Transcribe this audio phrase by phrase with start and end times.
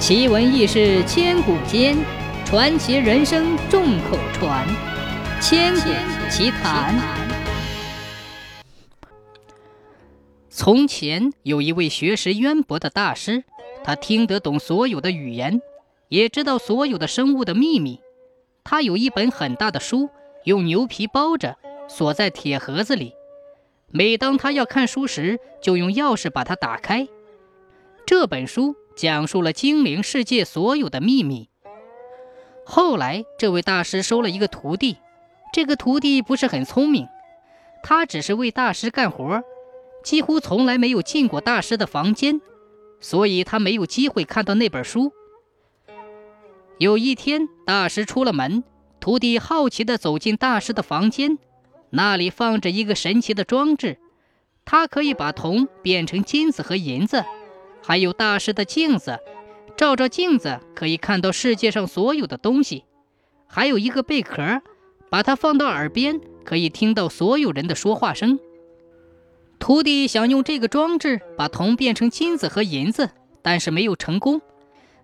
[0.00, 1.94] 奇闻异事千古间，
[2.46, 4.66] 传奇人生众口传。
[5.42, 5.90] 千古
[6.30, 6.98] 奇谈。
[10.48, 13.44] 从前有一位学识渊博的大师，
[13.84, 15.60] 他听得懂所有的语言，
[16.08, 18.00] 也知道所有的生物的秘密。
[18.64, 20.08] 他有一本很大的书，
[20.44, 21.58] 用牛皮包着，
[21.88, 23.12] 锁在铁盒子里。
[23.90, 27.06] 每当他要看书时，就用钥匙把它打开。
[28.06, 28.74] 这本书。
[28.96, 31.48] 讲述了精灵世界所有的秘密。
[32.64, 34.98] 后来，这位大师收了一个徒弟，
[35.52, 37.08] 这个徒弟不是很聪明，
[37.82, 39.42] 他只是为大师干活，
[40.04, 42.40] 几乎从来没有进过大师的房间，
[43.00, 45.12] 所以他没有机会看到那本书。
[46.78, 48.62] 有一天，大师出了门，
[49.00, 51.38] 徒弟好奇地走进大师的房间，
[51.90, 53.98] 那里放着一个神奇的装置，
[54.64, 57.24] 它可以把铜变成金子和银子。
[57.90, 59.18] 还有大师的镜子，
[59.76, 62.84] 照照镜子可以看到世界上所有的东西。
[63.48, 64.62] 还有一个贝壳，
[65.10, 68.38] 把它放到耳边可以听到所有人的说话声。
[69.58, 73.10] 徒弟想用这个装置把铜变成金子和银子，
[73.42, 74.40] 但是没有成功。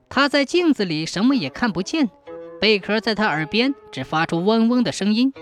[0.09, 2.09] 他在镜子里什么也看不见，
[2.61, 5.33] 贝壳在他耳边只发出嗡嗡的声音。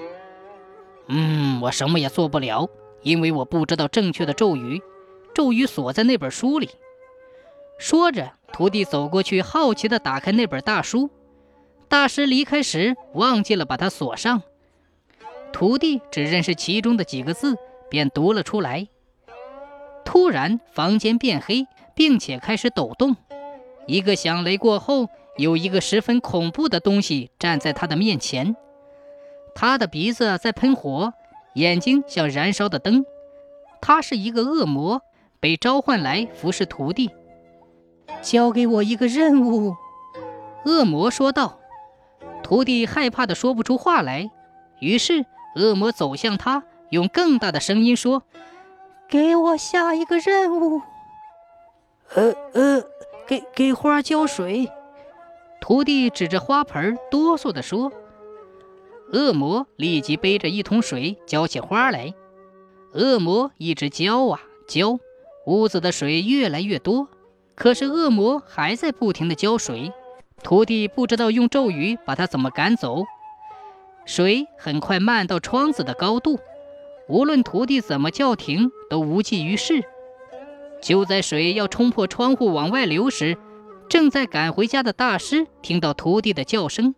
[1.09, 2.71] 嗯，我什么也做不了，
[3.03, 4.81] 因为我不知道正确的咒语。
[5.35, 6.71] 咒语锁在那本书里。
[7.79, 11.11] 说着，徒弟走过去，好奇地打开那本大书。
[11.89, 14.43] 大师离开时忘记了把它锁上，
[15.53, 17.57] 徒弟只认识其中的几个字，
[17.89, 18.89] 便读了出来。
[20.05, 23.17] 突然，房间变黑，并且开始抖动。
[23.87, 28.57] 一个响雷过后，有一个十分恐怖的东西站在他的面前。
[29.55, 31.13] 他的鼻子在喷火，
[31.55, 33.05] 眼睛像燃烧的灯。
[33.81, 35.03] 他是一个恶魔，
[35.39, 37.11] 被召唤来服侍徒弟。
[38.23, 39.77] 交给我一个任务，
[40.65, 41.59] 恶魔说道。
[42.43, 44.31] 徒弟害怕的说不出话来，
[44.79, 45.25] 于是
[45.57, 48.23] 恶魔走向他，用更大的声音说
[49.09, 50.83] ：“给我下一个任务。”
[52.15, 52.85] 呃呃，
[53.27, 54.71] 给给花浇水。
[55.61, 57.91] 徒弟指着花盆，哆嗦地说。
[59.13, 62.13] 恶魔立即背着一桶水浇起花来。
[62.93, 64.99] 恶魔一直浇啊浇，
[65.47, 67.09] 屋子的水越来越多。
[67.55, 69.93] 可是恶魔还在不停地浇水，
[70.43, 73.05] 徒弟不知道用咒语把他怎么赶走。
[74.05, 76.39] 水很快漫到窗子的高度，
[77.09, 79.85] 无论徒弟怎么叫停，都无济于事。
[80.83, 83.39] 就在水要冲破窗户往外流时，
[83.89, 86.95] 正在赶回家的大师听到徒弟的叫声，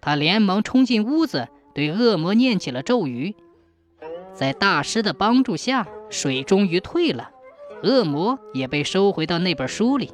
[0.00, 3.34] 他连忙冲进屋子，对恶魔念起了咒语。
[4.32, 7.30] 在大师的帮助下，水终于退了。
[7.84, 10.10] 恶魔也被收回到那本书里。